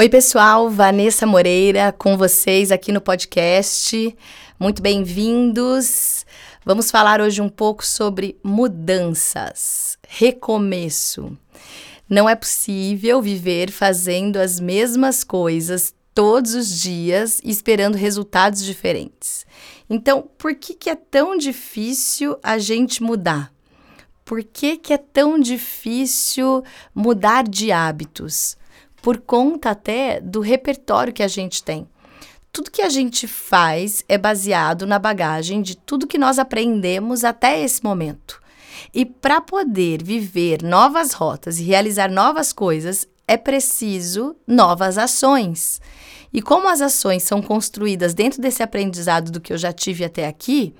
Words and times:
Oi, 0.00 0.08
pessoal, 0.08 0.70
Vanessa 0.70 1.26
Moreira 1.26 1.92
com 1.92 2.16
vocês 2.16 2.72
aqui 2.72 2.90
no 2.90 3.02
podcast. 3.02 4.16
Muito 4.58 4.80
bem-vindos. 4.80 6.24
Vamos 6.64 6.90
falar 6.90 7.20
hoje 7.20 7.42
um 7.42 7.50
pouco 7.50 7.84
sobre 7.84 8.40
mudanças, 8.42 9.98
recomeço. 10.08 11.36
Não 12.08 12.26
é 12.26 12.34
possível 12.34 13.20
viver 13.20 13.70
fazendo 13.70 14.38
as 14.38 14.58
mesmas 14.58 15.22
coisas 15.22 15.94
todos 16.14 16.54
os 16.54 16.80
dias 16.80 17.38
esperando 17.44 17.96
resultados 17.96 18.64
diferentes. 18.64 19.44
Então, 19.90 20.30
por 20.38 20.54
que, 20.54 20.72
que 20.72 20.88
é 20.88 20.96
tão 20.96 21.36
difícil 21.36 22.38
a 22.42 22.56
gente 22.56 23.02
mudar? 23.02 23.52
Por 24.24 24.42
que, 24.42 24.78
que 24.78 24.94
é 24.94 24.98
tão 24.98 25.38
difícil 25.38 26.64
mudar 26.94 27.46
de 27.46 27.70
hábitos? 27.70 28.58
Por 29.02 29.18
conta 29.18 29.70
até 29.70 30.20
do 30.20 30.40
repertório 30.40 31.12
que 31.12 31.22
a 31.22 31.28
gente 31.28 31.62
tem. 31.62 31.88
Tudo 32.52 32.70
que 32.70 32.82
a 32.82 32.88
gente 32.88 33.28
faz 33.28 34.04
é 34.08 34.18
baseado 34.18 34.86
na 34.86 34.98
bagagem 34.98 35.62
de 35.62 35.76
tudo 35.76 36.06
que 36.06 36.18
nós 36.18 36.38
aprendemos 36.38 37.24
até 37.24 37.62
esse 37.62 37.82
momento. 37.82 38.40
E 38.92 39.04
para 39.04 39.40
poder 39.40 40.02
viver 40.02 40.62
novas 40.62 41.12
rotas 41.12 41.60
e 41.60 41.62
realizar 41.62 42.10
novas 42.10 42.52
coisas, 42.52 43.06
é 43.28 43.36
preciso 43.36 44.34
novas 44.46 44.98
ações. 44.98 45.80
E 46.32 46.42
como 46.42 46.68
as 46.68 46.80
ações 46.80 47.22
são 47.22 47.40
construídas 47.40 48.14
dentro 48.14 48.40
desse 48.40 48.62
aprendizado 48.62 49.30
do 49.30 49.40
que 49.40 49.52
eu 49.52 49.58
já 49.58 49.72
tive 49.72 50.04
até 50.04 50.26
aqui, 50.26 50.74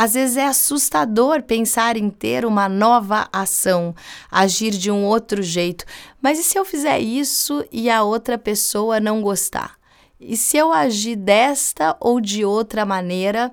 às 0.00 0.14
vezes 0.14 0.36
é 0.36 0.46
assustador 0.46 1.42
pensar 1.42 1.96
em 1.96 2.08
ter 2.08 2.46
uma 2.46 2.68
nova 2.68 3.28
ação, 3.32 3.92
agir 4.30 4.70
de 4.70 4.92
um 4.92 5.04
outro 5.04 5.42
jeito. 5.42 5.84
Mas 6.22 6.38
e 6.38 6.44
se 6.44 6.56
eu 6.56 6.64
fizer 6.64 7.00
isso 7.00 7.64
e 7.72 7.90
a 7.90 8.04
outra 8.04 8.38
pessoa 8.38 9.00
não 9.00 9.20
gostar? 9.20 9.76
E 10.20 10.36
se 10.36 10.56
eu 10.56 10.72
agir 10.72 11.16
desta 11.16 11.96
ou 11.98 12.20
de 12.20 12.44
outra 12.44 12.86
maneira 12.86 13.50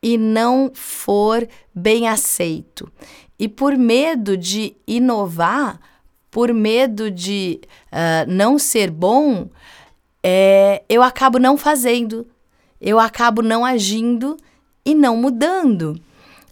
e 0.00 0.16
não 0.16 0.70
for 0.72 1.48
bem 1.74 2.06
aceito? 2.06 2.88
E 3.36 3.48
por 3.48 3.76
medo 3.76 4.36
de 4.36 4.76
inovar, 4.86 5.80
por 6.30 6.54
medo 6.54 7.10
de 7.10 7.60
uh, 7.86 8.30
não 8.30 8.56
ser 8.56 8.88
bom, 8.88 9.48
é, 10.22 10.84
eu 10.88 11.02
acabo 11.02 11.40
não 11.40 11.56
fazendo, 11.56 12.24
eu 12.80 13.00
acabo 13.00 13.42
não 13.42 13.64
agindo 13.64 14.36
e 14.88 14.94
não 14.94 15.18
mudando. 15.18 16.00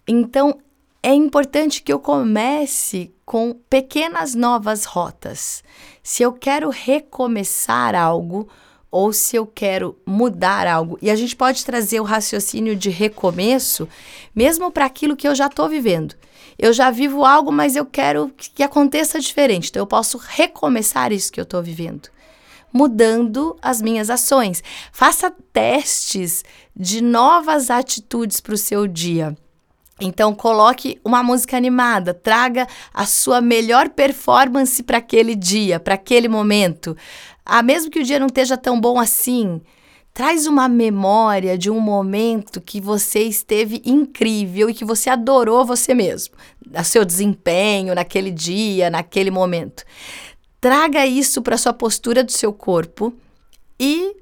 Então, 0.06 0.58
é 1.02 1.14
importante 1.14 1.82
que 1.82 1.90
eu 1.90 1.98
comece 1.98 3.10
com 3.24 3.54
pequenas 3.70 4.34
novas 4.34 4.84
rotas. 4.84 5.64
Se 6.02 6.22
eu 6.22 6.34
quero 6.34 6.68
recomeçar 6.68 7.94
algo 7.94 8.46
ou 8.90 9.10
se 9.10 9.36
eu 9.36 9.46
quero 9.46 9.98
mudar 10.04 10.66
algo, 10.66 10.98
e 11.00 11.10
a 11.10 11.16
gente 11.16 11.34
pode 11.34 11.64
trazer 11.64 11.98
o 11.98 12.04
raciocínio 12.04 12.76
de 12.76 12.90
recomeço 12.90 13.88
mesmo 14.34 14.70
para 14.70 14.84
aquilo 14.84 15.16
que 15.16 15.26
eu 15.26 15.34
já 15.34 15.46
estou 15.46 15.66
vivendo. 15.66 16.14
Eu 16.58 16.74
já 16.74 16.90
vivo 16.90 17.24
algo, 17.24 17.50
mas 17.50 17.74
eu 17.74 17.86
quero 17.86 18.30
que 18.36 18.62
aconteça 18.62 19.18
diferente. 19.18 19.70
Então, 19.70 19.80
eu 19.80 19.86
posso 19.86 20.18
recomeçar 20.18 21.10
isso 21.10 21.32
que 21.32 21.40
eu 21.40 21.44
estou 21.44 21.62
vivendo 21.62 22.10
mudando 22.72 23.56
as 23.62 23.80
minhas 23.80 24.10
ações. 24.10 24.62
Faça 24.92 25.30
testes 25.52 26.44
de 26.74 27.02
novas 27.02 27.70
atitudes 27.70 28.40
para 28.40 28.54
o 28.54 28.58
seu 28.58 28.86
dia. 28.86 29.36
Então, 30.00 30.34
coloque 30.34 31.00
uma 31.02 31.22
música 31.22 31.56
animada, 31.56 32.12
traga 32.12 32.66
a 32.92 33.06
sua 33.06 33.40
melhor 33.40 33.88
performance 33.88 34.82
para 34.82 34.98
aquele 34.98 35.34
dia, 35.34 35.80
para 35.80 35.94
aquele 35.94 36.28
momento. 36.28 36.94
Ah, 37.44 37.62
mesmo 37.62 37.90
que 37.90 38.00
o 38.00 38.04
dia 38.04 38.18
não 38.18 38.26
esteja 38.26 38.58
tão 38.58 38.78
bom 38.78 38.98
assim, 38.98 39.62
traz 40.12 40.46
uma 40.46 40.68
memória 40.68 41.56
de 41.56 41.70
um 41.70 41.80
momento 41.80 42.60
que 42.60 42.80
você 42.80 43.20
esteve 43.20 43.80
incrível 43.86 44.68
e 44.68 44.74
que 44.74 44.84
você 44.84 45.08
adorou 45.08 45.64
você 45.64 45.94
mesmo, 45.94 46.34
seu 46.84 47.04
desempenho 47.04 47.94
naquele 47.94 48.30
dia, 48.30 48.90
naquele 48.90 49.30
momento. 49.30 49.84
Traga 50.66 51.06
isso 51.06 51.42
para 51.42 51.56
sua 51.56 51.72
postura 51.72 52.24
do 52.24 52.32
seu 52.32 52.52
corpo 52.52 53.14
e 53.78 54.16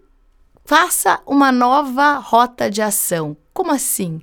faça 0.62 1.18
uma 1.26 1.50
nova 1.50 2.18
rota 2.18 2.70
de 2.70 2.82
ação. 2.82 3.34
Como 3.54 3.72
assim? 3.72 4.20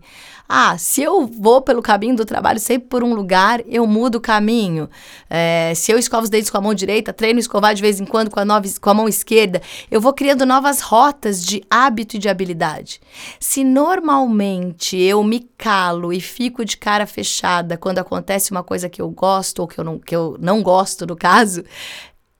Ah, 0.54 0.78
se 0.78 1.02
eu 1.02 1.26
vou 1.26 1.62
pelo 1.62 1.82
caminho 1.82 2.14
do 2.14 2.26
trabalho 2.26 2.60
sempre 2.60 2.90
por 2.90 3.06
um 3.06 3.14
lugar, 3.14 3.62
eu 3.66 3.88
mudo 3.88 4.16
o 4.16 4.22
caminho. 4.22 4.90
É, 5.30 5.72
se 5.74 5.94
eu 5.94 5.98
escovo 5.98 6.24
os 6.24 6.30
dentes 6.30 6.50
com 6.50 6.58
a 6.58 6.62
mão 6.62 6.74
direita, 6.74 7.14
treino 7.14 7.40
escovar 7.40 7.74
de 7.74 7.82
vez 7.82 8.02
em 8.02 8.06
quando 8.06 8.30
com 8.30 8.38
a, 8.38 8.44
nova, 8.44 8.68
com 8.82 8.90
a 8.90 8.94
mão 8.94 9.08
esquerda, 9.08 9.62
eu 9.90 10.02
vou 10.02 10.12
criando 10.12 10.46
novas 10.46 10.82
rotas 10.82 11.44
de 11.44 11.64
hábito 11.70 12.18
e 12.18 12.20
de 12.20 12.28
habilidade. 12.28 13.00
Se 13.40 13.64
normalmente 13.64 14.98
eu 14.98 15.24
me 15.24 15.50
calo 15.58 16.12
e 16.12 16.20
fico 16.20 16.66
de 16.66 16.76
cara 16.76 17.08
fechada 17.08 17.78
quando 17.78 18.00
acontece 18.00 18.52
uma 18.52 18.62
coisa 18.62 18.90
que 18.90 19.02
eu 19.02 19.10
gosto 19.10 19.60
ou 19.60 19.68
que 19.70 19.80
eu 19.80 19.86
não, 19.86 19.98
que 19.98 20.14
eu 20.14 20.36
não 20.38 20.62
gosto, 20.62 21.08
no 21.08 21.16
caso, 21.16 21.64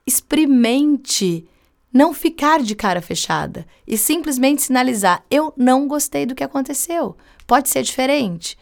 experimente 0.06 1.48
não 1.92 2.14
ficar 2.14 2.62
de 2.62 2.74
cara 2.74 3.02
fechada 3.02 3.66
e 3.86 3.98
simplesmente 3.98 4.62
sinalizar: 4.62 5.24
eu 5.30 5.52
não 5.56 5.86
gostei 5.86 6.26
do 6.26 6.34
que 6.34 6.44
aconteceu, 6.44 7.16
pode 7.46 7.68
ser 7.68 7.82
diferente. 7.82 8.56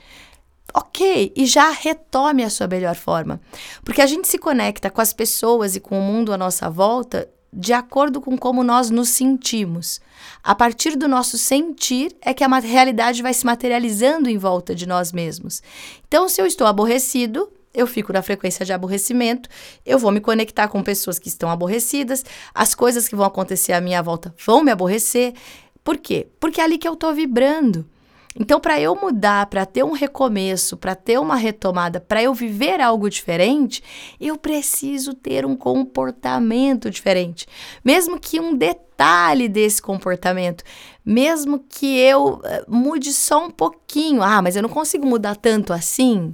Ok, 0.72 1.32
e 1.34 1.46
já 1.46 1.70
retome 1.70 2.44
a 2.44 2.50
sua 2.50 2.68
melhor 2.68 2.94
forma. 2.94 3.40
Porque 3.84 4.00
a 4.00 4.06
gente 4.06 4.28
se 4.28 4.38
conecta 4.38 4.88
com 4.88 5.00
as 5.00 5.12
pessoas 5.12 5.74
e 5.74 5.80
com 5.80 5.98
o 5.98 6.02
mundo 6.02 6.32
à 6.32 6.38
nossa 6.38 6.70
volta 6.70 7.28
de 7.52 7.72
acordo 7.72 8.20
com 8.20 8.38
como 8.38 8.62
nós 8.62 8.90
nos 8.90 9.08
sentimos. 9.08 10.00
A 10.42 10.54
partir 10.54 10.96
do 10.96 11.08
nosso 11.08 11.36
sentir 11.36 12.16
é 12.22 12.32
que 12.32 12.44
a 12.44 12.58
realidade 12.58 13.22
vai 13.22 13.34
se 13.34 13.44
materializando 13.44 14.28
em 14.28 14.38
volta 14.38 14.74
de 14.74 14.86
nós 14.86 15.12
mesmos. 15.12 15.62
Então, 16.06 16.28
se 16.28 16.40
eu 16.40 16.46
estou 16.46 16.66
aborrecido, 16.66 17.50
eu 17.72 17.86
fico 17.86 18.12
na 18.12 18.22
frequência 18.22 18.64
de 18.64 18.72
aborrecimento, 18.72 19.48
eu 19.86 19.98
vou 19.98 20.10
me 20.10 20.20
conectar 20.20 20.68
com 20.68 20.82
pessoas 20.82 21.18
que 21.18 21.28
estão 21.28 21.50
aborrecidas, 21.50 22.24
as 22.54 22.74
coisas 22.74 23.08
que 23.08 23.16
vão 23.16 23.26
acontecer 23.26 23.72
à 23.72 23.80
minha 23.80 24.02
volta 24.02 24.34
vão 24.44 24.62
me 24.62 24.70
aborrecer. 24.70 25.34
Por 25.82 25.96
quê? 25.96 26.28
Porque 26.38 26.60
é 26.60 26.64
ali 26.64 26.78
que 26.78 26.88
eu 26.88 26.94
estou 26.94 27.14
vibrando. 27.14 27.86
Então, 28.38 28.60
para 28.60 28.80
eu 28.80 28.94
mudar, 28.94 29.46
para 29.46 29.66
ter 29.66 29.82
um 29.82 29.90
recomeço, 29.90 30.76
para 30.76 30.94
ter 30.94 31.18
uma 31.18 31.34
retomada, 31.34 32.00
para 32.00 32.22
eu 32.22 32.32
viver 32.32 32.80
algo 32.80 33.10
diferente, 33.10 33.82
eu 34.20 34.36
preciso 34.36 35.14
ter 35.14 35.44
um 35.44 35.56
comportamento 35.56 36.88
diferente. 36.88 37.46
Mesmo 37.84 38.20
que 38.20 38.38
um 38.38 38.54
detalhe 38.54 39.48
desse 39.48 39.82
comportamento, 39.82 40.62
mesmo 41.04 41.64
que 41.68 41.98
eu 41.98 42.40
eh, 42.44 42.64
mude 42.68 43.12
só 43.12 43.46
um 43.46 43.50
pouquinho. 43.50 44.22
Ah, 44.22 44.40
mas 44.40 44.54
eu 44.54 44.62
não 44.62 44.68
consigo 44.68 45.04
mudar 45.04 45.34
tanto 45.34 45.72
assim. 45.72 46.32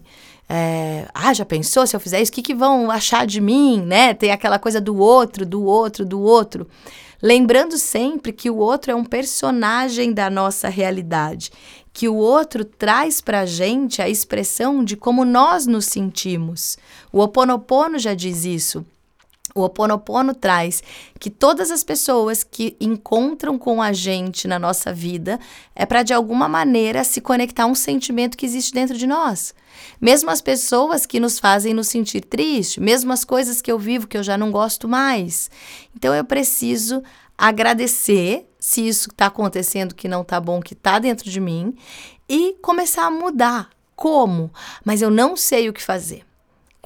É, 0.49 1.09
ah, 1.13 1.35
já 1.35 1.45
pensou 1.45 1.87
se 1.87 1.97
eu 1.97 2.01
fizer 2.01 2.21
isso? 2.21 2.31
O 2.31 2.35
que, 2.35 2.43
que 2.43 2.55
vão 2.55 2.91
achar 2.91 3.27
de 3.27 3.41
mim, 3.41 3.83
né? 3.83 4.15
Tem 4.15 4.31
aquela 4.31 4.59
coisa 4.59 4.81
do 4.81 4.97
outro, 4.97 5.45
do 5.45 5.65
outro, 5.65 6.05
do 6.05 6.21
outro. 6.21 6.67
Lembrando 7.23 7.79
sempre 7.79 8.33
que 8.33 8.51
o 8.51 8.57
outro 8.57 8.93
é 8.93 8.95
um 8.95 9.05
personagem 9.05 10.13
da 10.13 10.29
nossa 10.29 10.69
realidade, 10.69 11.51
que 11.93 12.09
o 12.09 12.15
outro 12.15 12.65
traz 12.65 13.21
para 13.21 13.41
a 13.41 13.47
gente 13.47 14.03
a 14.03 14.09
expressão 14.09 14.85
de 14.85 14.97
como 14.97 15.25
nós 15.25 15.67
nos 15.67 15.87
sentimos. 15.87 16.77
O 17.11 17.21
Oponopono 17.21 17.99
já 17.99 18.15
diz 18.15 18.45
isso. 18.45 18.85
O 19.57 19.63
Oponopono 19.63 20.35
traz 20.35 20.83
que 21.19 21.31
todas 21.31 21.71
as 21.71 21.83
pessoas 21.83 22.45
que 22.45 22.77
encontram 22.79 23.59
com 23.59 23.81
a 23.81 23.91
gente 23.91 24.47
na 24.47 24.59
nossa 24.59 24.93
vida 24.93 25.41
é 25.75 25.87
para 25.87 26.03
de 26.03 26.13
alguma 26.13 26.47
maneira 26.47 27.03
se 27.05 27.23
conectar 27.23 27.63
a 27.63 27.67
um 27.67 27.75
sentimento 27.75 28.37
que 28.37 28.45
existe 28.45 28.75
dentro 28.75 28.99
de 28.99 29.07
nós. 29.07 29.55
Mesmo 29.99 30.29
as 30.29 30.43
pessoas 30.43 31.07
que 31.07 31.19
nos 31.19 31.39
fazem 31.39 31.73
nos 31.73 31.89
sentir 31.89 32.21
triste, 32.21 32.83
mesmo 32.83 33.15
as 33.15 33.25
coisas 33.25 33.63
que 33.63 33.73
eu 33.73 33.79
vivo 33.79 34.07
que 34.07 34.19
eu 34.19 34.23
já 34.23 34.37
não 34.37 34.53
gosto 34.53 34.87
mais. 34.87 35.51
Então 35.97 36.15
eu 36.15 36.23
preciso 36.23 37.03
agradecer 37.39 38.47
se 38.61 38.87
isso 38.87 39.09
está 39.09 39.27
acontecendo 39.27 39.95
que 39.95 40.07
não 40.07 40.21
está 40.21 40.39
bom, 40.39 40.61
que 40.61 40.75
está 40.75 40.99
dentro 40.99 41.31
de 41.31 41.41
mim 41.41 41.75
e 42.29 42.59
começar 42.61 43.07
a 43.07 43.11
mudar. 43.11 43.71
Como? 43.95 44.53
Mas 44.85 45.01
eu 45.01 45.11
não 45.11 45.35
sei 45.35 45.71
o 45.71 45.73
que 45.73 45.83
fazer. 45.83 46.27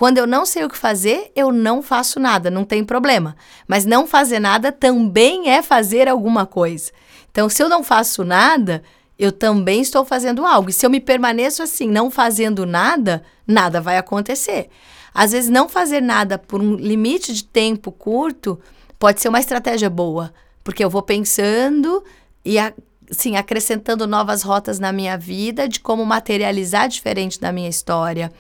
Quando 0.01 0.17
eu 0.17 0.27
não 0.27 0.47
sei 0.47 0.65
o 0.65 0.69
que 0.71 0.79
fazer, 0.79 1.31
eu 1.37 1.53
não 1.53 1.83
faço 1.83 2.19
nada, 2.19 2.51
não 2.51 2.65
tem 2.65 2.83
problema. 2.83 3.37
Mas 3.69 3.85
não 3.85 4.07
fazer 4.07 4.39
nada 4.39 4.73
também 4.73 5.51
é 5.51 5.61
fazer 5.61 6.09
alguma 6.09 6.47
coisa. 6.47 6.91
Então, 7.31 7.51
se 7.51 7.63
eu 7.63 7.69
não 7.69 7.85
faço 7.85 8.25
nada, 8.25 8.83
eu 9.19 9.31
também 9.31 9.83
estou 9.83 10.03
fazendo 10.03 10.47
algo. 10.47 10.71
E 10.71 10.73
se 10.73 10.87
eu 10.87 10.89
me 10.89 11.01
permaneço 11.01 11.63
assim, 11.63 11.87
não 11.87 12.11
fazendo 12.11 12.65
nada, 12.65 13.23
nada 13.47 13.79
vai 13.79 13.99
acontecer. 13.99 14.71
Às 15.13 15.33
vezes, 15.33 15.51
não 15.51 15.69
fazer 15.69 16.01
nada 16.01 16.39
por 16.39 16.63
um 16.63 16.77
limite 16.77 17.35
de 17.35 17.45
tempo 17.45 17.93
curto 17.93 18.59
pode 18.99 19.21
ser 19.21 19.29
uma 19.29 19.39
estratégia 19.39 19.91
boa, 19.91 20.33
porque 20.65 20.83
eu 20.83 20.89
vou 20.89 21.03
pensando 21.03 22.03
e 22.43 22.57
assim, 22.59 23.37
acrescentando 23.37 24.07
novas 24.07 24.43
rotas 24.43 24.79
na 24.79 24.93
minha 24.93 25.19
vida 25.19 25.69
de 25.69 25.79
como 25.79 26.07
materializar 26.07 26.89
diferente 26.89 27.39
da 27.39 27.53
minha 27.53 27.69
história. 27.69 28.33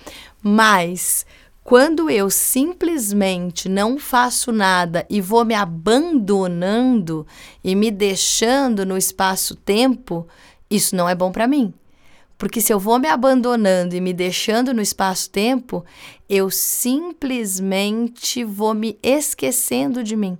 Mas 0.43 1.27
Quando 1.71 2.11
eu 2.11 2.29
simplesmente 2.31 3.69
não 3.69 3.97
faço 3.97 4.51
nada 4.51 5.07
e 5.09 5.21
vou 5.21 5.45
me 5.45 5.55
abandonando 5.55 7.25
e 7.63 7.77
me 7.77 7.93
deixando 7.93 8.85
no 8.85 8.99
espaço-tempo, 8.99 10.27
isso 10.69 10.97
não 10.97 11.09
é 11.09 11.15
bom 11.15 11.31
para 11.31 11.47
mim. 11.47 11.73
Porque 12.37 12.61
se 12.61 12.73
eu 12.73 12.81
vou 12.81 12.99
me 12.99 13.07
abandonando 13.07 13.95
e 13.95 14.01
me 14.01 14.13
deixando 14.13 14.75
no 14.75 14.83
espaço-tempo, 14.83 15.85
eu 16.29 16.51
simplesmente 16.51 18.43
vou 18.43 18.75
me 18.75 18.99
esquecendo 19.01 20.03
de 20.03 20.17
mim. 20.17 20.37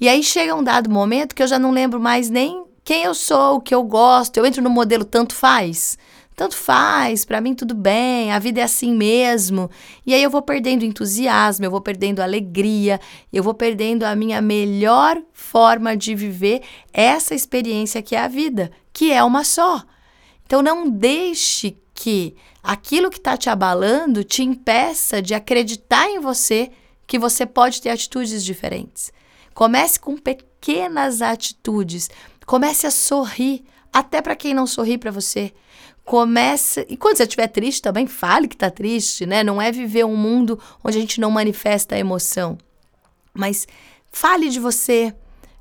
E 0.00 0.08
aí 0.08 0.22
chega 0.22 0.54
um 0.54 0.62
dado 0.62 0.88
momento 0.88 1.34
que 1.34 1.42
eu 1.42 1.48
já 1.48 1.58
não 1.58 1.72
lembro 1.72 1.98
mais 1.98 2.30
nem 2.30 2.62
quem 2.84 3.02
eu 3.02 3.14
sou, 3.14 3.56
o 3.56 3.60
que 3.60 3.74
eu 3.74 3.82
gosto. 3.82 4.36
Eu 4.36 4.46
entro 4.46 4.62
no 4.62 4.70
modelo 4.70 5.04
tanto 5.04 5.34
faz 5.34 5.98
tanto 6.40 6.56
faz, 6.56 7.22
para 7.22 7.38
mim 7.38 7.54
tudo 7.54 7.74
bem, 7.74 8.32
a 8.32 8.38
vida 8.38 8.62
é 8.62 8.62
assim 8.62 8.94
mesmo. 8.94 9.70
E 10.06 10.14
aí 10.14 10.22
eu 10.22 10.30
vou 10.30 10.40
perdendo 10.40 10.86
entusiasmo, 10.86 11.66
eu 11.66 11.70
vou 11.70 11.82
perdendo 11.82 12.20
alegria, 12.20 12.98
eu 13.30 13.42
vou 13.42 13.52
perdendo 13.52 14.04
a 14.04 14.16
minha 14.16 14.40
melhor 14.40 15.20
forma 15.34 15.94
de 15.94 16.14
viver 16.14 16.62
essa 16.94 17.34
experiência 17.34 18.00
que 18.00 18.16
é 18.16 18.20
a 18.20 18.26
vida, 18.26 18.72
que 18.90 19.12
é 19.12 19.22
uma 19.22 19.44
só. 19.44 19.84
Então 20.46 20.62
não 20.62 20.88
deixe 20.88 21.76
que 21.92 22.34
aquilo 22.62 23.10
que 23.10 23.18
está 23.18 23.36
te 23.36 23.50
abalando 23.50 24.24
te 24.24 24.42
impeça 24.42 25.20
de 25.20 25.34
acreditar 25.34 26.08
em 26.08 26.20
você 26.20 26.70
que 27.06 27.18
você 27.18 27.44
pode 27.44 27.82
ter 27.82 27.90
atitudes 27.90 28.42
diferentes. 28.42 29.12
Comece 29.52 30.00
com 30.00 30.16
pequenas 30.16 31.20
atitudes. 31.20 32.08
Comece 32.46 32.86
a 32.86 32.90
sorrir, 32.90 33.62
até 33.92 34.22
para 34.22 34.34
quem 34.34 34.54
não 34.54 34.66
sorri 34.66 34.96
para 34.96 35.10
você. 35.10 35.52
Comece. 36.10 36.84
E 36.88 36.96
quando 36.96 37.18
você 37.18 37.22
estiver 37.22 37.46
triste, 37.46 37.82
também 37.82 38.04
fale 38.04 38.48
que 38.48 38.56
está 38.56 38.68
triste, 38.68 39.24
né? 39.24 39.44
Não 39.44 39.62
é 39.62 39.70
viver 39.70 40.04
um 40.04 40.16
mundo 40.16 40.58
onde 40.82 40.98
a 40.98 41.00
gente 41.00 41.20
não 41.20 41.30
manifesta 41.30 41.94
a 41.94 41.98
emoção. 42.00 42.58
Mas 43.32 43.64
fale 44.10 44.48
de 44.48 44.58
você, 44.58 45.14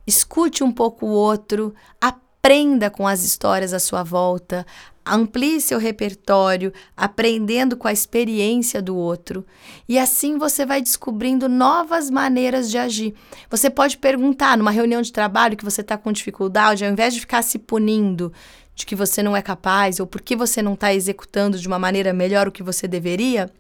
escute 0.07 0.63
um 0.63 0.72
pouco 0.72 1.06
o 1.06 1.12
outro, 1.12 1.72
aprenda 2.01 2.90
com 2.90 3.07
as 3.07 3.24
histórias 3.24 3.74
à 3.74 3.80
sua 3.80 4.01
volta, 4.01 4.66
amplie 5.06 5.62
seu 5.62 5.78
repertório, 5.78 6.74
aprendendo 6.98 7.78
com 7.78 7.88
a 7.88 7.94
experiência 7.94 8.81
do 8.81 8.96
outro. 8.96 9.46
E 9.88 10.00
assim 10.00 10.40
você 10.40 10.66
vai 10.66 10.81
descobrindo 10.81 11.48
novas 11.48 12.10
maneiras 12.10 12.72
de 12.72 12.78
agir. 12.80 13.13
Você 13.51 13.69
pode 13.69 14.00
perguntar 14.00 14.57
numa 14.57 14.72
reunião 14.72 15.04
de 15.04 15.13
trabalho 15.13 15.56
que 15.56 15.63
você 15.63 15.81
está 15.81 15.96
com 15.96 16.12
dificuldade, 16.12 16.84
ao 16.84 16.92
invés 16.92 17.13
de 17.13 17.19
ficar 17.19 17.44
se 17.44 17.60
punindo, 17.60 18.34
de 18.79 18.85
que 18.85 18.95
você 18.95 19.21
não 19.21 19.35
é 19.35 19.41
capaz 19.41 19.99
ou 19.99 20.07
por 20.07 20.21
que 20.21 20.37
você 20.37 20.61
não 20.61 20.73
está 20.73 20.93
executando 20.93 21.59
de 21.59 21.67
uma 21.67 21.77
maneira 21.77 22.13
melhor 22.13 22.47
o 22.47 22.51
que 22.51 22.63
você 22.63 22.87
deveria, 22.87 23.51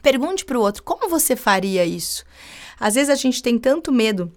pergunte 0.00 0.44
para 0.44 0.56
o 0.56 0.62
outro 0.62 0.84
como 0.84 1.08
você 1.08 1.34
faria 1.34 1.84
isso. 1.84 2.24
Às 2.78 2.94
vezes 2.94 3.10
a 3.10 3.16
gente 3.16 3.42
tem 3.42 3.58
tanto 3.58 3.90
medo 3.90 4.30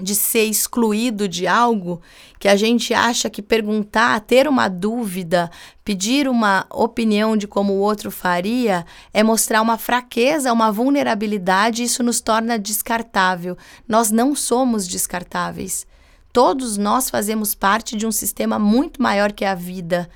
de 0.00 0.14
ser 0.14 0.44
excluído 0.44 1.28
de 1.28 1.46
algo 1.46 2.00
que 2.38 2.46
a 2.46 2.54
gente 2.54 2.94
acha 2.94 3.28
que 3.28 3.42
perguntar, 3.42 4.20
ter 4.20 4.46
uma 4.46 4.68
dúvida, 4.68 5.50
pedir 5.84 6.28
uma 6.28 6.64
opinião 6.70 7.36
de 7.36 7.48
como 7.48 7.72
o 7.72 7.80
outro 7.80 8.12
faria 8.12 8.86
é 9.12 9.24
mostrar 9.24 9.60
uma 9.60 9.76
fraqueza, 9.76 10.52
uma 10.52 10.70
vulnerabilidade, 10.70 11.82
e 11.82 11.86
isso 11.86 12.02
nos 12.02 12.20
torna 12.20 12.58
descartável. 12.58 13.58
Nós 13.88 14.12
não 14.12 14.36
somos 14.36 14.86
descartáveis. 14.86 15.84
Todos 16.32 16.78
nós 16.78 17.10
fazemos 17.10 17.54
parte 17.54 17.94
de 17.96 18.06
um 18.06 18.12
sistema 18.12 18.58
muito 18.58 19.02
maior 19.02 19.32
que 19.32 19.44
a 19.44 19.54
vida. 19.54 20.08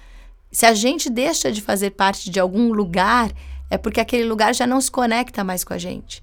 Se 0.50 0.64
a 0.64 0.72
gente 0.72 1.10
deixa 1.10 1.52
de 1.52 1.60
fazer 1.60 1.90
parte 1.90 2.30
de 2.30 2.40
algum 2.40 2.72
lugar, 2.72 3.30
é 3.70 3.76
porque 3.76 4.00
aquele 4.00 4.24
lugar 4.24 4.54
já 4.54 4.66
não 4.66 4.80
se 4.80 4.90
conecta 4.90 5.44
mais 5.44 5.62
com 5.62 5.74
a 5.74 5.78
gente. 5.78 6.22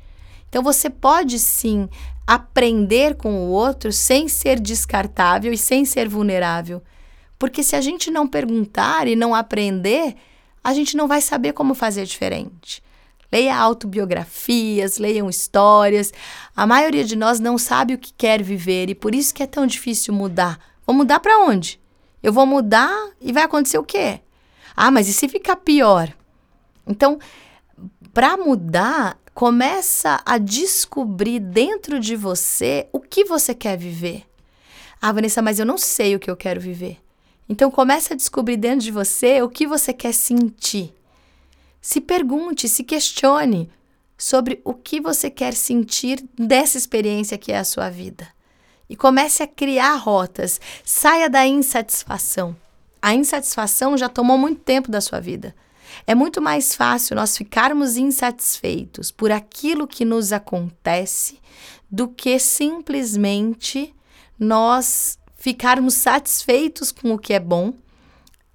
Então 0.49 0.63
você 0.63 0.89
pode 0.89 1.37
sim 1.37 1.87
aprender 2.25 3.15
com 3.15 3.35
o 3.35 3.49
outro 3.49 3.91
sem 3.91 4.27
ser 4.27 4.59
descartável 4.59 5.53
e 5.53 5.57
sem 5.57 5.85
ser 5.85 6.07
vulnerável. 6.07 6.81
Porque 7.37 7.61
se 7.61 7.75
a 7.75 7.81
gente 7.81 8.09
não 8.09 8.27
perguntar 8.27 9.07
e 9.07 9.15
não 9.15 9.35
aprender, 9.35 10.15
a 10.63 10.73
gente 10.73 10.95
não 10.95 11.07
vai 11.07 11.21
saber 11.21 11.53
como 11.53 11.75
fazer 11.75 12.05
diferente. 12.05 12.81
Leia 13.33 13.57
autobiografias, 13.57 14.99
leiam 14.99 15.27
histórias. 15.27 16.13
A 16.55 16.67
maioria 16.67 17.03
de 17.03 17.15
nós 17.15 17.39
não 17.39 17.57
sabe 17.57 17.95
o 17.95 17.97
que 17.97 18.13
quer 18.13 18.43
viver 18.43 18.91
e 18.91 18.93
por 18.93 19.15
isso 19.15 19.33
que 19.33 19.41
é 19.41 19.47
tão 19.47 19.65
difícil 19.65 20.13
mudar. 20.13 20.59
Vou 20.85 20.95
mudar 20.95 21.19
para 21.19 21.39
onde? 21.39 21.81
Eu 22.21 22.31
vou 22.31 22.45
mudar 22.45 23.09
e 23.19 23.33
vai 23.33 23.41
acontecer 23.41 23.79
o 23.79 23.83
quê? 23.83 24.19
Ah, 24.75 24.91
mas 24.91 25.07
e 25.07 25.13
se 25.13 25.27
ficar 25.27 25.55
pior? 25.55 26.13
Então, 26.85 27.17
para 28.13 28.37
mudar, 28.37 29.17
começa 29.33 30.21
a 30.23 30.37
descobrir 30.37 31.39
dentro 31.39 31.99
de 31.99 32.15
você 32.15 32.87
o 32.93 32.99
que 32.99 33.25
você 33.25 33.55
quer 33.55 33.79
viver. 33.79 34.25
Ah, 35.01 35.11
Vanessa, 35.11 35.41
mas 35.41 35.57
eu 35.57 35.65
não 35.65 35.79
sei 35.79 36.15
o 36.15 36.19
que 36.19 36.29
eu 36.29 36.37
quero 36.37 36.61
viver. 36.61 36.99
Então 37.49 37.71
começa 37.71 38.13
a 38.13 38.17
descobrir 38.17 38.57
dentro 38.57 38.81
de 38.81 38.91
você 38.91 39.41
o 39.41 39.49
que 39.49 39.65
você 39.65 39.91
quer 39.91 40.13
sentir. 40.13 40.93
Se 41.83 41.99
pergunte, 41.99 42.69
se 42.69 42.81
questione 42.81 43.69
sobre 44.17 44.61
o 44.63 44.73
que 44.73 45.01
você 45.01 45.29
quer 45.29 45.53
sentir 45.53 46.23
dessa 46.33 46.77
experiência 46.77 47.37
que 47.37 47.51
é 47.51 47.57
a 47.57 47.65
sua 47.65 47.89
vida. 47.89 48.25
E 48.89 48.95
comece 48.95 49.43
a 49.43 49.47
criar 49.47 49.95
rotas. 49.95 50.61
Saia 50.85 51.29
da 51.29 51.45
insatisfação. 51.45 52.55
A 53.01 53.13
insatisfação 53.13 53.97
já 53.97 54.07
tomou 54.07 54.37
muito 54.37 54.61
tempo 54.61 54.89
da 54.89 55.01
sua 55.01 55.19
vida. 55.19 55.53
É 56.07 56.15
muito 56.15 56.41
mais 56.41 56.73
fácil 56.73 57.17
nós 57.17 57.37
ficarmos 57.37 57.97
insatisfeitos 57.97 59.11
por 59.11 59.29
aquilo 59.29 59.85
que 59.85 60.05
nos 60.05 60.31
acontece 60.31 61.37
do 61.91 62.07
que 62.07 62.39
simplesmente 62.39 63.93
nós 64.39 65.19
ficarmos 65.35 65.95
satisfeitos 65.95 66.93
com 66.93 67.13
o 67.13 67.19
que 67.19 67.33
é 67.33 67.41
bom 67.41 67.73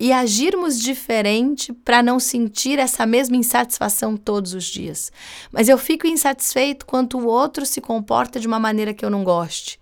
e 0.00 0.12
agirmos 0.12 0.78
diferente 0.78 1.72
para 1.72 2.02
não 2.02 2.20
sentir 2.20 2.78
essa 2.78 3.04
mesma 3.04 3.36
insatisfação 3.36 4.16
todos 4.16 4.54
os 4.54 4.64
dias. 4.64 5.10
Mas 5.50 5.68
eu 5.68 5.76
fico 5.76 6.06
insatisfeito 6.06 6.86
quando 6.86 7.18
o 7.18 7.26
outro 7.26 7.66
se 7.66 7.80
comporta 7.80 8.38
de 8.38 8.46
uma 8.46 8.60
maneira 8.60 8.94
que 8.94 9.04
eu 9.04 9.10
não 9.10 9.24
goste. 9.24 9.80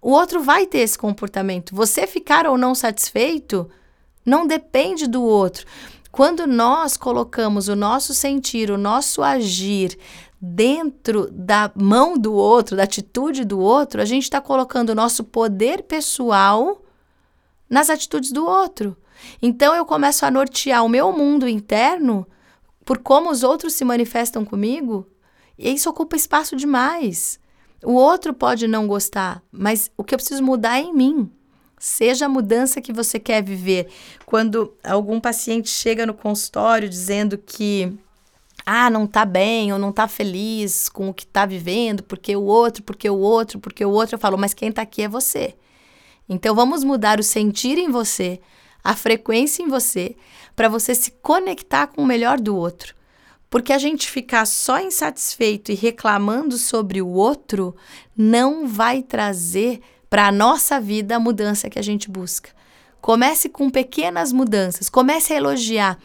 O 0.00 0.10
outro 0.10 0.40
vai 0.40 0.66
ter 0.66 0.78
esse 0.78 0.96
comportamento. 0.96 1.74
Você 1.74 2.06
ficar 2.06 2.46
ou 2.46 2.56
não 2.56 2.76
satisfeito 2.76 3.68
não 4.24 4.46
depende 4.46 5.08
do 5.08 5.22
outro. 5.22 5.66
Quando 6.12 6.46
nós 6.46 6.96
colocamos 6.96 7.66
o 7.68 7.74
nosso 7.74 8.14
sentir, 8.14 8.70
o 8.70 8.78
nosso 8.78 9.20
agir 9.20 9.98
dentro 10.40 11.28
da 11.32 11.72
mão 11.74 12.16
do 12.16 12.32
outro, 12.32 12.76
da 12.76 12.84
atitude 12.84 13.44
do 13.44 13.58
outro, 13.58 14.00
a 14.00 14.04
gente 14.04 14.22
está 14.22 14.40
colocando 14.40 14.90
o 14.90 14.94
nosso 14.94 15.24
poder 15.24 15.82
pessoal 15.82 16.82
nas 17.68 17.90
atitudes 17.90 18.32
do 18.32 18.46
outro. 18.46 18.96
Então 19.40 19.74
eu 19.74 19.84
começo 19.84 20.24
a 20.24 20.30
nortear 20.30 20.84
o 20.84 20.88
meu 20.88 21.12
mundo 21.12 21.48
interno 21.48 22.26
por 22.84 22.98
como 22.98 23.30
os 23.30 23.42
outros 23.42 23.72
se 23.72 23.84
manifestam 23.84 24.44
comigo, 24.44 25.06
e 25.58 25.72
isso 25.72 25.90
ocupa 25.90 26.14
espaço 26.14 26.54
demais. 26.54 27.40
O 27.84 27.92
outro 27.92 28.32
pode 28.32 28.68
não 28.68 28.86
gostar, 28.86 29.42
mas 29.50 29.90
o 29.96 30.04
que 30.04 30.14
eu 30.14 30.18
preciso 30.18 30.42
mudar 30.42 30.78
é 30.78 30.82
em 30.82 30.94
mim. 30.94 31.30
Seja 31.78 32.26
a 32.26 32.28
mudança 32.28 32.80
que 32.80 32.92
você 32.92 33.18
quer 33.18 33.42
viver. 33.42 33.88
Quando 34.24 34.74
algum 34.82 35.20
paciente 35.20 35.68
chega 35.68 36.06
no 36.06 36.14
consultório 36.14 36.88
dizendo 36.88 37.36
que 37.36 37.92
ah, 38.64 38.88
não 38.88 39.06
tá 39.06 39.24
bem 39.24 39.72
ou 39.72 39.78
não 39.78 39.92
tá 39.92 40.08
feliz 40.08 40.88
com 40.88 41.08
o 41.08 41.14
que 41.14 41.26
tá 41.26 41.44
vivendo, 41.44 42.02
porque 42.02 42.34
o 42.34 42.44
outro, 42.44 42.82
porque 42.82 43.10
o 43.10 43.18
outro, 43.18 43.58
porque 43.58 43.84
o 43.84 43.90
outro, 43.90 44.14
eu 44.14 44.18
falo, 44.18 44.38
mas 44.38 44.54
quem 44.54 44.72
tá 44.72 44.82
aqui 44.82 45.02
é 45.02 45.08
você. 45.08 45.54
Então 46.28 46.54
vamos 46.54 46.82
mudar 46.82 47.20
o 47.20 47.22
sentir 47.22 47.78
em 47.78 47.90
você 47.90 48.40
a 48.86 48.94
frequência 48.94 49.64
em 49.64 49.68
você 49.68 50.14
para 50.54 50.68
você 50.68 50.94
se 50.94 51.10
conectar 51.10 51.88
com 51.88 52.02
o 52.02 52.06
melhor 52.06 52.40
do 52.40 52.56
outro. 52.56 52.94
Porque 53.50 53.72
a 53.72 53.78
gente 53.78 54.08
ficar 54.08 54.46
só 54.46 54.80
insatisfeito 54.80 55.72
e 55.72 55.74
reclamando 55.74 56.56
sobre 56.56 57.02
o 57.02 57.08
outro 57.08 57.74
não 58.16 58.66
vai 58.66 59.02
trazer 59.02 59.80
para 60.08 60.28
a 60.28 60.32
nossa 60.32 60.80
vida 60.80 61.16
a 61.16 61.20
mudança 61.20 61.68
que 61.68 61.78
a 61.78 61.82
gente 61.82 62.08
busca. 62.08 62.50
Comece 63.00 63.48
com 63.48 63.70
pequenas 63.70 64.32
mudanças, 64.32 64.88
comece 64.88 65.32
a 65.32 65.36
elogiar. 65.36 65.98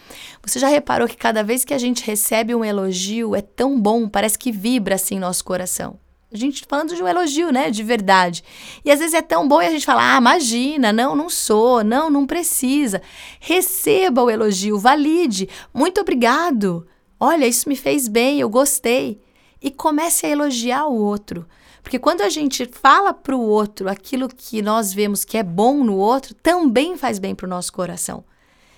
Você 0.43 0.59
já 0.59 0.67
reparou 0.67 1.07
que 1.07 1.17
cada 1.17 1.43
vez 1.43 1.63
que 1.63 1.73
a 1.73 1.77
gente 1.77 2.03
recebe 2.03 2.53
um 2.53 2.65
elogio 2.65 3.35
é 3.35 3.41
tão 3.41 3.79
bom, 3.79 4.07
parece 4.07 4.37
que 4.37 4.51
vibra 4.51 4.95
assim 4.95 5.17
nosso 5.17 5.43
coração. 5.43 5.99
A 6.33 6.37
gente 6.37 6.65
falando 6.67 6.95
de 6.95 7.03
um 7.03 7.07
elogio, 7.07 7.51
né? 7.51 7.69
De 7.69 7.83
verdade. 7.83 8.41
E 8.85 8.91
às 8.91 8.99
vezes 8.99 9.13
é 9.13 9.21
tão 9.21 9.47
bom 9.47 9.61
e 9.61 9.65
a 9.65 9.69
gente 9.69 9.85
fala: 9.85 10.15
ah, 10.15 10.17
imagina, 10.17 10.93
não, 10.93 11.13
não 11.15 11.29
sou, 11.29 11.83
não, 11.83 12.09
não 12.09 12.25
precisa. 12.25 13.01
Receba 13.39 14.23
o 14.23 14.29
elogio, 14.29 14.79
valide. 14.79 15.49
Muito 15.73 15.99
obrigado. 15.99 16.87
Olha, 17.19 17.45
isso 17.45 17.67
me 17.67 17.75
fez 17.75 18.07
bem, 18.07 18.39
eu 18.39 18.49
gostei. 18.49 19.21
E 19.61 19.69
comece 19.69 20.25
a 20.25 20.29
elogiar 20.29 20.85
o 20.87 20.95
outro. 20.95 21.45
Porque 21.83 21.99
quando 21.99 22.21
a 22.21 22.29
gente 22.29 22.65
fala 22.65 23.13
para 23.13 23.35
o 23.35 23.41
outro 23.41 23.89
aquilo 23.89 24.29
que 24.29 24.61
nós 24.61 24.93
vemos 24.93 25.25
que 25.25 25.37
é 25.37 25.43
bom 25.43 25.83
no 25.83 25.97
outro, 25.97 26.33
também 26.35 26.95
faz 26.97 27.19
bem 27.19 27.35
para 27.35 27.45
o 27.45 27.49
nosso 27.49 27.73
coração. 27.73 28.23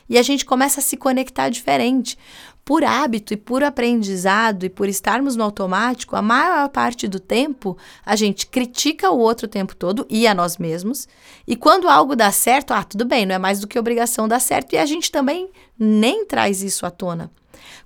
e 0.10 0.18
a 0.18 0.22
gente 0.22 0.44
começa 0.46 0.80
a 0.80 0.84
se 0.84 0.98
conectar 0.98 1.50
diferente. 1.50 2.18
Por 2.66 2.84
hábito 2.84 3.34
e 3.34 3.38
por 3.38 3.62
aprendizado 3.62 4.66
e 4.66 4.70
por 4.70 4.88
estarmos 4.88 5.36
no 5.36 5.44
automático, 5.44 6.16
a 6.16 6.22
maior 6.22 6.70
parte 6.70 7.10
do 7.10 7.20
tempo 7.20 7.78
a 8.06 8.16
gente 8.16 8.48
critica 8.48 9.12
o 9.12 9.20
outro 9.20 9.48
o 9.48 9.50
tempo 9.50 9.76
todo 9.76 10.06
e 10.10 10.26
a 10.26 10.34
nós 10.34 10.58
mesmos. 10.58 11.08
E 11.46 11.58
quando 11.58 11.90
algo 11.90 12.16
dá 12.16 12.32
certo, 12.32 12.72
ah, 12.72 12.84
tudo 12.84 13.04
bem, 13.04 13.26
não 13.26 13.36
é 13.36 13.40
mais 13.40 13.60
do 13.60 13.68
que 13.68 13.78
obrigação 13.78 14.30
dar 14.30 14.40
certo 14.40 14.74
e 14.74 14.78
a 14.78 14.86
gente 14.86 15.12
também 15.12 15.50
nem 15.78 16.26
traz 16.26 16.64
isso 16.64 16.86
à 16.86 16.90
tona. 16.90 17.30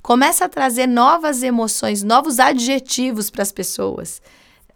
Começa 0.01 0.45
a 0.45 0.49
trazer 0.49 0.87
novas 0.87 1.41
emoções, 1.41 2.03
novos 2.03 2.39
adjetivos 2.39 3.31
para 3.31 3.41
as 3.41 3.51
pessoas. 3.51 4.21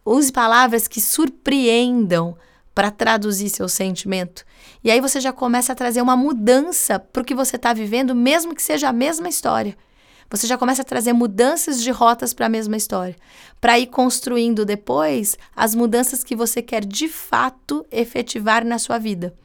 Use 0.03 0.31
palavras 0.31 0.87
que 0.87 0.99
surpreendam 0.99 2.35
para 2.73 2.89
traduzir 2.89 3.49
seu 3.49 3.69
sentimento. 3.69 4.43
E 4.83 4.89
aí 4.89 4.99
você 4.99 5.19
já 5.19 5.31
começa 5.31 5.73
a 5.73 5.75
trazer 5.75 6.01
uma 6.01 6.15
mudança 6.15 6.97
para 6.97 7.21
o 7.21 7.25
que 7.25 7.35
você 7.35 7.55
está 7.55 7.71
vivendo, 7.71 8.15
mesmo 8.15 8.55
que 8.55 8.63
seja 8.63 8.89
a 8.89 8.93
mesma 8.93 9.29
história. 9.29 9.77
Você 10.31 10.47
já 10.47 10.57
começa 10.57 10.81
a 10.81 10.85
trazer 10.85 11.11
mudanças 11.11 11.83
de 11.83 11.91
rotas 11.91 12.33
para 12.33 12.45
a 12.45 12.49
mesma 12.49 12.77
história, 12.77 13.17
para 13.59 13.77
ir 13.77 13.87
construindo 13.87 14.65
depois 14.65 15.37
as 15.53 15.75
mudanças 15.75 16.23
que 16.23 16.37
você 16.37 16.61
quer 16.61 16.85
de 16.85 17.09
fato 17.09 17.85
efetivar 17.91 18.63
na 18.63 18.79
sua 18.79 18.97
vida. 18.97 19.35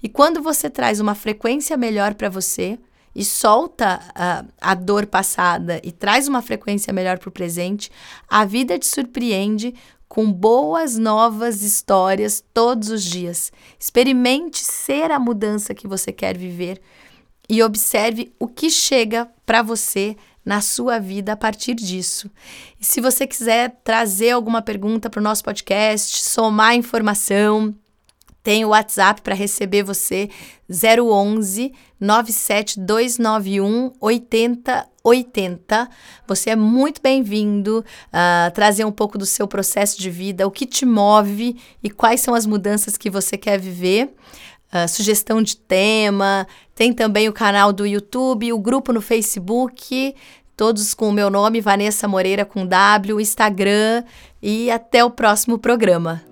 E 0.00 0.08
quando 0.08 0.40
você 0.40 0.70
traz 0.70 1.00
uma 1.00 1.16
frequência 1.16 1.76
melhor 1.76 2.14
para 2.14 2.28
você, 2.28 2.78
e 3.16 3.24
solta 3.24 3.98
a, 4.14 4.44
a 4.60 4.74
dor 4.74 5.06
passada 5.06 5.80
e 5.82 5.90
traz 5.90 6.28
uma 6.28 6.42
frequência 6.42 6.92
melhor 6.92 7.18
para 7.18 7.30
o 7.30 7.32
presente, 7.32 7.90
a 8.28 8.44
vida 8.44 8.78
te 8.78 8.86
surpreende 8.86 9.74
com 10.06 10.30
boas 10.30 10.98
novas 10.98 11.62
histórias 11.62 12.44
todos 12.52 12.90
os 12.90 13.02
dias. 13.02 13.50
Experimente 13.80 14.62
ser 14.62 15.10
a 15.10 15.18
mudança 15.18 15.74
que 15.74 15.88
você 15.88 16.12
quer 16.12 16.36
viver 16.36 16.78
e 17.48 17.62
observe 17.62 18.34
o 18.38 18.46
que 18.46 18.68
chega 18.68 19.26
para 19.46 19.62
você 19.62 20.14
na 20.46 20.60
sua 20.60 21.00
vida 21.00 21.32
a 21.32 21.36
partir 21.36 21.74
disso. 21.74 22.30
E 22.80 22.86
se 22.86 23.00
você 23.00 23.26
quiser 23.26 23.80
trazer 23.82 24.30
alguma 24.30 24.62
pergunta 24.62 25.10
para 25.10 25.18
o 25.18 25.22
nosso 25.22 25.42
podcast, 25.42 26.22
somar 26.22 26.76
informação, 26.76 27.74
tem 28.44 28.64
o 28.64 28.68
WhatsApp 28.68 29.22
para 29.22 29.34
receber 29.34 29.82
você 29.82 30.30
011 30.70 31.72
97291 32.00 33.90
8080. 34.00 35.90
Você 36.28 36.50
é 36.50 36.56
muito 36.56 37.02
bem-vindo 37.02 37.84
a 38.12 38.46
uh, 38.48 38.54
trazer 38.54 38.84
um 38.84 38.92
pouco 38.92 39.18
do 39.18 39.26
seu 39.26 39.48
processo 39.48 39.98
de 40.00 40.08
vida, 40.10 40.46
o 40.46 40.50
que 40.52 40.64
te 40.64 40.86
move 40.86 41.56
e 41.82 41.90
quais 41.90 42.20
são 42.20 42.36
as 42.36 42.46
mudanças 42.46 42.96
que 42.96 43.10
você 43.10 43.36
quer 43.36 43.58
viver. 43.58 44.14
Uh, 44.72 44.88
sugestão 44.88 45.40
de 45.40 45.56
tema, 45.56 46.46
tem 46.74 46.92
também 46.92 47.28
o 47.28 47.32
canal 47.32 47.72
do 47.72 47.86
YouTube, 47.86 48.52
o 48.52 48.58
grupo 48.58 48.92
no 48.92 49.00
Facebook, 49.00 50.14
todos 50.56 50.92
com 50.92 51.08
o 51.08 51.12
meu 51.12 51.30
nome, 51.30 51.60
Vanessa 51.60 52.08
Moreira 52.08 52.44
com 52.44 52.66
W, 52.66 53.20
Instagram 53.20 54.02
e 54.42 54.70
até 54.70 55.04
o 55.04 55.10
próximo 55.10 55.58
programa. 55.58 56.25